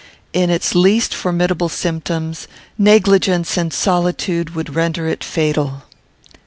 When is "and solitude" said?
3.55-4.55